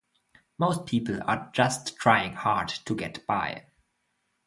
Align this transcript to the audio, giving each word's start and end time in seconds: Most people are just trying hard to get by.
Most 0.57 0.87
people 0.87 1.19
are 1.25 1.51
just 1.53 1.95
trying 1.97 2.33
hard 2.33 2.69
to 2.85 2.95
get 2.95 3.23
by. 3.27 3.67